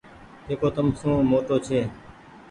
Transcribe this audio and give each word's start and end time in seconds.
جيڪو 0.45 0.67
تم 0.75 0.87
سون 0.99 1.15
موٽو 1.29 1.55
ڇي۔ 1.65 1.79